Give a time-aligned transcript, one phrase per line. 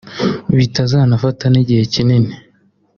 [0.57, 2.31] bitazanafata n’igihe kinini